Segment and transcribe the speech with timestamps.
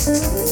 [0.00, 0.49] Música